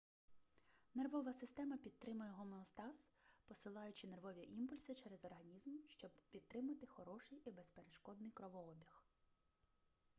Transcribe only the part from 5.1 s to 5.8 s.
організм